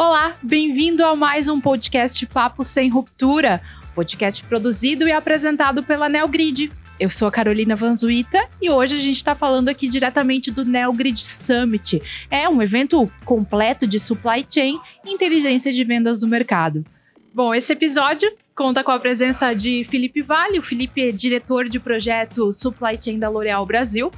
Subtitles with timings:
[0.00, 3.60] Olá, bem-vindo a mais um podcast Papo Sem Ruptura,
[3.96, 6.70] podcast produzido e apresentado pela Neogrid.
[7.00, 11.20] Eu sou a Carolina Vanzuita e hoje a gente está falando aqui diretamente do Neogrid
[11.20, 12.00] Summit.
[12.30, 16.84] É um evento completo de supply chain e inteligência de vendas do mercado.
[17.34, 20.60] Bom, esse episódio conta com a presença de Felipe Vale.
[20.60, 24.12] O Felipe é diretor de projeto Supply Chain da L'Oréal Brasil,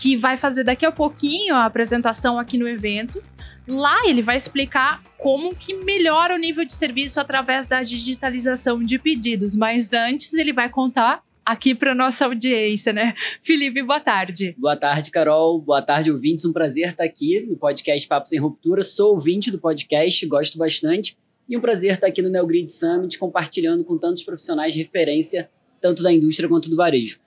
[0.00, 3.22] que vai fazer daqui a pouquinho a apresentação aqui no evento.
[3.68, 8.98] Lá ele vai explicar como que melhora o nível de serviço através da digitalização de
[8.98, 13.12] pedidos, mas antes ele vai contar aqui para nossa audiência, né?
[13.42, 14.54] Felipe, boa tarde.
[14.56, 15.60] Boa tarde, Carol.
[15.60, 16.46] Boa tarde, ouvintes.
[16.46, 18.82] Um prazer estar aqui no podcast Papo Sem Ruptura.
[18.82, 21.14] Sou ouvinte do podcast, gosto bastante.
[21.46, 26.02] E um prazer estar aqui no Neogrid Summit compartilhando com tantos profissionais de referência, tanto
[26.02, 27.20] da indústria quanto do varejo.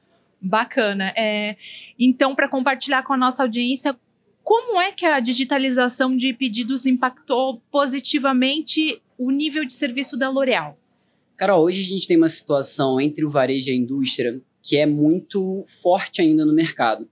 [0.44, 1.13] Bacana.
[1.16, 1.55] É,
[1.97, 3.97] então, para compartilhar com a nossa audiência,
[4.44, 10.77] como é que a digitalização de pedidos impactou positivamente o nível de serviço da L'Oréal?
[11.38, 14.85] Carol, hoje a gente tem uma situação entre o varejo e a indústria que é
[14.85, 17.07] muito forte ainda no mercado.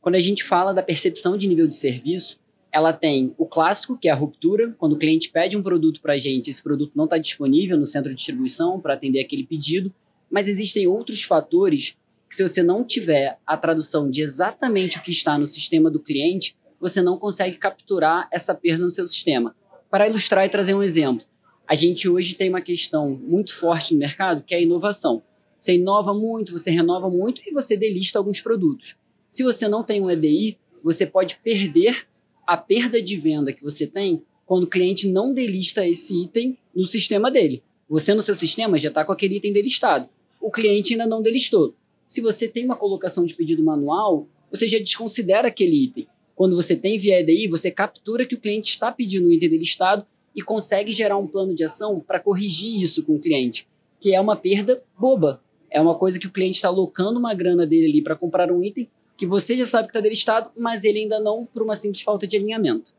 [0.00, 2.38] Quando a gente fala da percepção de nível de serviço,
[2.70, 6.14] ela tem o clássico, que é a ruptura, quando o cliente pede um produto para
[6.14, 9.94] a gente, esse produto não está disponível no centro de distribuição para atender aquele pedido,
[10.30, 11.96] mas existem outros fatores
[12.34, 16.00] que, se você não tiver a tradução de exatamente o que está no sistema do
[16.00, 19.54] cliente, você não consegue capturar essa perda no seu sistema.
[19.88, 21.24] Para ilustrar e trazer um exemplo,
[21.66, 25.22] a gente hoje tem uma questão muito forte no mercado que é a inovação.
[25.56, 28.96] Você inova muito, você renova muito e você delista alguns produtos.
[29.30, 32.04] Se você não tem um EDI, você pode perder
[32.44, 36.84] a perda de venda que você tem quando o cliente não delista esse item no
[36.84, 37.62] sistema dele.
[37.88, 40.08] Você no seu sistema já está com aquele item delistado.
[40.40, 41.74] O cliente ainda não delistou.
[42.06, 46.06] Se você tem uma colocação de pedido manual, você já desconsidera aquele item.
[46.36, 50.04] Quando você tem via EDI, você captura que o cliente está pedindo o item delistado
[50.34, 53.68] e consegue gerar um plano de ação para corrigir isso com o cliente,
[54.00, 55.40] que é uma perda boba.
[55.70, 58.62] É uma coisa que o cliente está alocando uma grana dele ali para comprar um
[58.62, 62.02] item que você já sabe que está delistado, mas ele ainda não por uma simples
[62.02, 62.92] falta de alinhamento.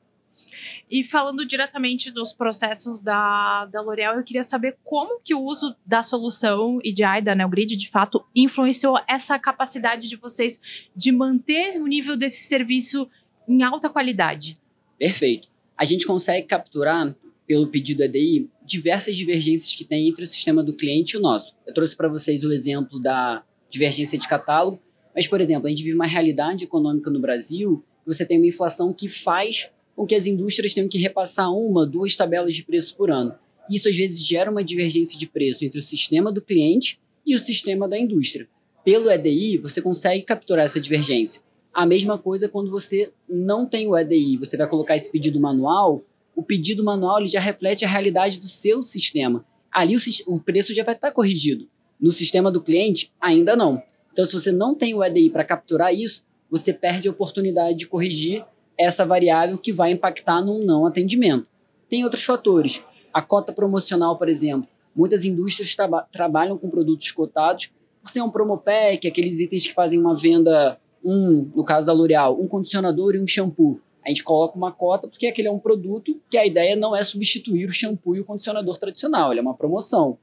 [0.90, 5.76] E falando diretamente dos processos da, da L'Oréal, eu queria saber como que o uso
[5.86, 10.60] da solução EDI da Neogrid, de fato, influenciou essa capacidade de vocês
[10.96, 13.10] de manter o nível desse serviço
[13.48, 14.60] em alta qualidade.
[14.98, 15.48] Perfeito.
[15.78, 17.16] A gente consegue capturar,
[17.48, 21.56] pelo pedido EDI, diversas divergências que tem entre o sistema do cliente e o nosso.
[21.68, 24.82] Eu trouxe para vocês o exemplo da divergência de catálogo,
[25.14, 28.94] mas, por exemplo, a gente vive uma realidade econômica no Brasil você tem uma inflação
[28.94, 33.10] que faz com que as indústrias tenham que repassar uma, duas tabelas de preço por
[33.10, 33.34] ano.
[33.70, 37.40] Isso, às vezes, gera uma divergência de preço entre o sistema do cliente e o
[37.40, 38.48] sistema da indústria.
[38.84, 41.42] Pelo EDI, você consegue capturar essa divergência.
[41.74, 46.04] A mesma coisa quando você não tem o EDI, você vai colocar esse pedido manual,
[46.36, 49.44] o pedido manual ele já reflete a realidade do seu sistema.
[49.72, 51.68] Ali o, o preço já vai estar corrigido.
[52.00, 53.82] No sistema do cliente, ainda não.
[54.14, 57.88] Então, se você não tem o EDI para capturar isso, você perde a oportunidade de
[57.88, 58.46] corrigir
[58.78, 61.48] essa variável que vai impactar num não atendimento.
[61.90, 62.84] Tem outros fatores.
[63.14, 64.68] A cota promocional, por exemplo.
[64.96, 67.72] Muitas indústrias tra trabalham com produtos cotados
[68.02, 72.40] por ser um promopack, aqueles itens que fazem uma venda um, no caso da L'Oréal,
[72.40, 73.80] um condicionador e um shampoo.
[74.06, 77.02] A gente coloca uma cota porque aquele é um produto que a ideia não é
[77.02, 80.18] substituir o shampoo e o condicionador tradicional, ele é uma promoção.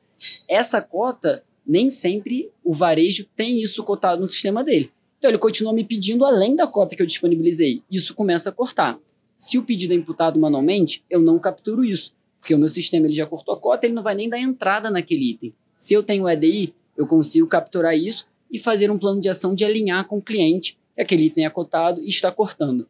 [0.48, 4.92] Essa cota, nem sempre o varejo tem isso cotado no sistema dele.
[5.22, 7.80] Então ele continua me pedindo além da cota que eu disponibilizei.
[7.88, 8.98] Isso começa a cortar.
[9.36, 13.14] Se o pedido é imputado manualmente, eu não capturo isso, porque o meu sistema ele
[13.14, 15.54] já cortou a cota, ele não vai nem dar entrada naquele item.
[15.76, 19.64] Se eu tenho EDI, eu consigo capturar isso e fazer um plano de ação de
[19.64, 22.88] alinhar com o cliente que aquele item é cotado e está cortando.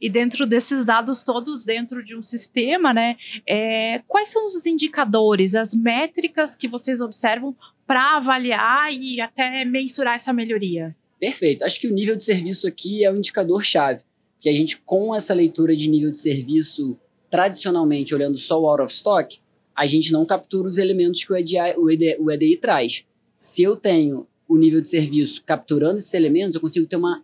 [0.00, 5.56] E dentro desses dados todos, dentro de um sistema, né, é, quais são os indicadores,
[5.56, 7.56] as métricas que vocês observam
[7.88, 10.94] para avaliar e até mensurar essa melhoria?
[11.20, 11.62] Perfeito.
[11.62, 14.00] Acho que o nível de serviço aqui é o indicador-chave.
[14.40, 16.98] Que a gente, com essa leitura de nível de serviço,
[17.30, 19.38] tradicionalmente olhando só o out of stock,
[19.76, 23.04] a gente não captura os elementos que o EDI, o EDI, o EDI traz.
[23.36, 27.22] Se eu tenho o nível de serviço capturando esses elementos, eu consigo ter uma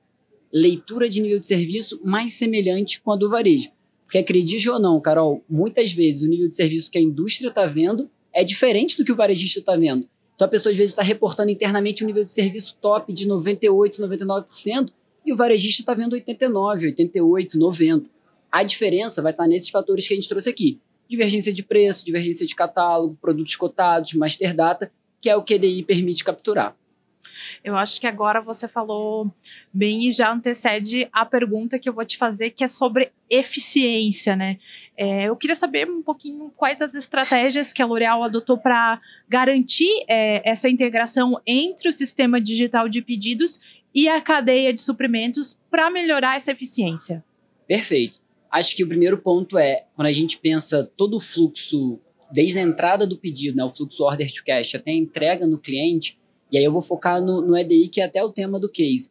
[0.53, 3.71] leitura de nível de serviço mais semelhante com a do varejo.
[4.05, 7.67] Porque acredite ou não, Carol, muitas vezes o nível de serviço que a indústria está
[7.67, 10.09] vendo é diferente do que o varejista está vendo.
[10.37, 14.03] Então a pessoa às vezes está reportando internamente um nível de serviço top de 98,
[14.03, 14.93] 99%
[15.25, 18.11] e o varejista está vendo 89, 88, 90.
[18.53, 20.79] A diferença vai estar tá nesses fatores que a gente trouxe aqui.
[21.09, 25.57] Divergência de preço, divergência de catálogo, produtos cotados, master data, que é o que a
[25.57, 26.77] EDI permite capturar.
[27.65, 29.33] Eu acho que agora você falou
[29.73, 34.37] bem e já antecede a pergunta que eu vou te fazer, que é sobre eficiência,
[34.37, 34.59] né?
[34.97, 40.05] É, eu queria saber um pouquinho quais as estratégias que a L'Oréal adotou para garantir
[40.09, 43.61] é, essa integração entre o sistema digital de pedidos
[43.95, 47.23] e a cadeia de suprimentos para melhorar essa eficiência.
[47.67, 48.21] Perfeito.
[48.51, 52.01] Acho que o primeiro ponto é, quando a gente pensa todo o fluxo,
[52.33, 55.59] desde a entrada do pedido, né, o fluxo order to cash, até a entrega no
[55.59, 56.19] cliente,
[56.51, 59.11] e aí eu vou focar no, no EDI, que é até o tema do case.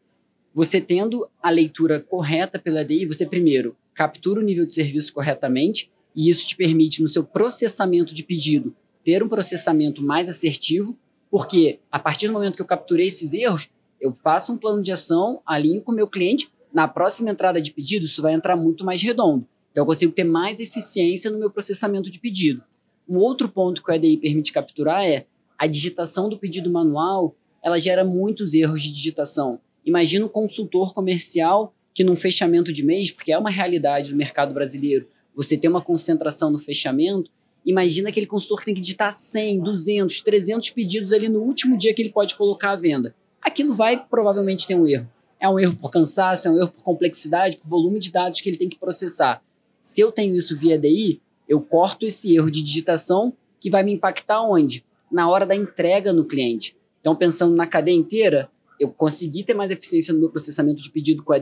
[0.54, 5.90] Você tendo a leitura correta pelo EDI, você primeiro captura o nível de serviço corretamente,
[6.14, 10.98] e isso te permite, no seu processamento de pedido, ter um processamento mais assertivo,
[11.32, 13.70] porque a partir do momento que eu capturei esses erros,
[14.00, 17.72] eu faço um plano de ação, alinho com o meu cliente, na próxima entrada de
[17.72, 19.48] pedido, isso vai entrar muito mais redondo.
[19.72, 22.64] Então, eu consigo ter mais eficiência no meu processamento de pedido.
[23.08, 25.26] Um outro ponto que o EDI permite capturar é
[25.58, 29.60] a digitação do pedido manual, ela gera muitos erros de digitação.
[29.86, 34.54] Imagina um consultor comercial que num fechamento de mês, porque é uma realidade do mercado
[34.54, 37.32] brasileiro, você tem uma concentração no fechamento,
[37.66, 41.94] imagina aquele consultor que tem que digitar 100, 200, 300 pedidos ali no último dia
[41.94, 43.16] que ele pode colocar à venda.
[43.42, 45.10] Aquilo vai provavelmente ter um erro.
[45.40, 48.50] É um erro por cansaço, é um erro por complexidade, por volume de dados que
[48.50, 49.42] ele tem que processar.
[49.80, 53.94] Se eu tenho isso via DI, eu corto esse erro de digitação que vai me
[53.94, 54.84] impactar onde?
[55.10, 56.76] Na hora da entrega no cliente.
[57.00, 58.50] Então, pensando na cadeia inteira,
[58.80, 61.40] eu consegui ter mais eficiência no meu processamento de pedido com a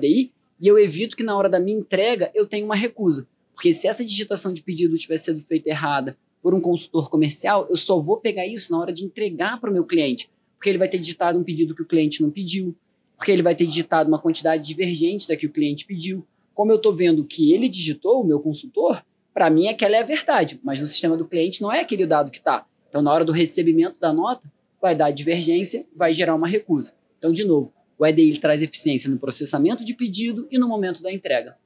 [0.60, 3.28] e eu evito que na hora da minha entrega eu tenha uma recusa.
[3.54, 7.78] Porque se essa digitação de pedido tiver sido feita errada por um consultor comercial, eu
[7.78, 10.30] só vou pegar isso na hora de entregar para o meu cliente.
[10.58, 12.76] Porque ele vai ter digitado um pedido que o cliente não pediu,
[13.18, 16.26] porque ele vai ter digitado uma quantidade divergente da que o cliente pediu.
[16.54, 19.04] Como eu estou vendo que ele digitou, o meu consultor,
[19.34, 22.32] para mim aquela é a verdade, mas no sistema do cliente não é aquele dado
[22.32, 22.66] que está.
[22.90, 24.52] Então, na hora do recebimento da nota,
[24.82, 26.94] vai dar divergência, vai gerar uma recusa.
[27.18, 31.12] Então, de novo, o EDI traz eficiência no processamento de pedido e no momento da
[31.12, 31.58] entrega.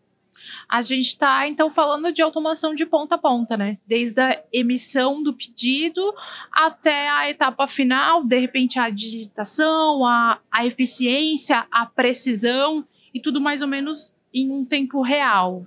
[0.69, 3.77] A gente está, então, falando de automação de ponta a ponta, né?
[3.88, 6.13] Desde a emissão do pedido
[6.51, 13.41] até a etapa final, de repente a digitação, a, a eficiência, a precisão e tudo
[13.41, 15.65] mais ou menos em um tempo real.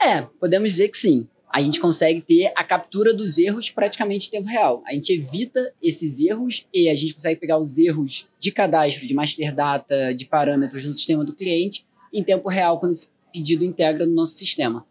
[0.00, 1.28] É, podemos dizer que sim.
[1.56, 4.82] A gente consegue ter a captura dos erros praticamente em tempo real.
[4.86, 9.14] A gente evita esses erros e a gente consegue pegar os erros de cadastro, de
[9.14, 14.04] master data, de parâmetros no sistema do cliente em tempo real quando esse pedido integra
[14.04, 14.84] no nosso sistema.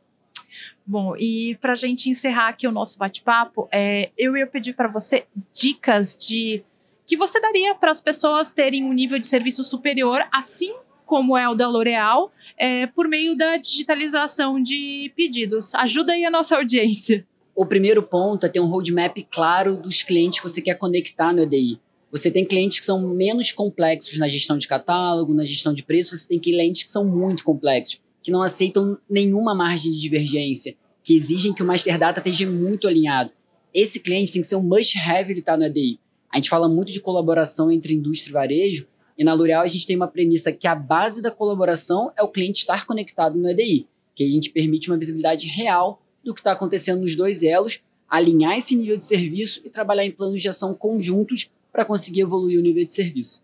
[0.84, 4.88] Bom, e para a gente encerrar aqui o nosso bate-papo, é, eu ia pedir para
[4.88, 6.64] você dicas de
[7.06, 10.74] que você daria para as pessoas terem um nível de serviço superior, assim
[11.06, 15.74] como é o da L'Oréal, é, por meio da digitalização de pedidos.
[15.76, 17.26] Ajuda aí a nossa audiência.
[17.56, 21.44] O primeiro ponto é ter um roadmap claro dos clientes que você quer conectar no
[21.44, 21.80] EDI.
[22.12, 26.16] Você tem clientes que são menos complexos na gestão de catálogo, na gestão de preço,
[26.16, 31.14] você tem clientes que são muito complexos que não aceitam nenhuma margem de divergência, que
[31.14, 33.30] exigem que o master data esteja muito alinhado.
[33.72, 36.00] Esse cliente tem que ser um must-have ele estar no EDI.
[36.34, 39.88] A gente fala muito de colaboração entre indústria e varejo, e na L'Oréal a gente
[39.88, 43.88] tem uma premissa que a base da colaboração é o cliente estar conectado no EDI,
[44.14, 48.58] que a gente permite uma visibilidade real do que está acontecendo nos dois elos, alinhar
[48.58, 52.64] esse nível de serviço e trabalhar em planos de ação conjuntos para conseguir evoluir o
[52.64, 53.44] nível de serviço.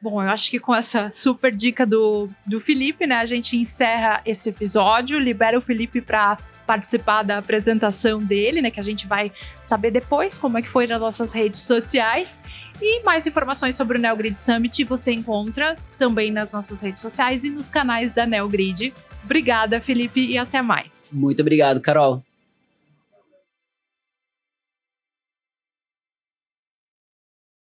[0.00, 4.22] Bom, eu acho que com essa super dica do, do Felipe, né, a gente encerra
[4.24, 9.32] esse episódio, libera o Felipe para participar da apresentação dele, né, que a gente vai
[9.62, 12.40] saber depois como é que foi nas nossas redes sociais.
[12.80, 17.50] E mais informações sobre o NeoGrid Summit você encontra também nas nossas redes sociais e
[17.50, 18.92] nos canais da NeoGrid.
[19.24, 21.10] Obrigada, Felipe, e até mais.
[21.12, 22.25] Muito obrigado, Carol.